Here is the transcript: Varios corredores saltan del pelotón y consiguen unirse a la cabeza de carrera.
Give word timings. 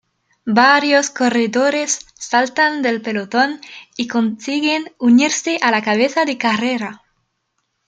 Varios 0.47 1.11
corredores 1.11 1.99
saltan 2.15 2.81
del 2.81 3.03
pelotón 3.03 3.61
y 3.95 4.07
consiguen 4.07 4.91
unirse 4.97 5.59
a 5.61 5.69
la 5.69 5.83
cabeza 5.83 6.25
de 6.25 6.39
carrera. 6.39 7.03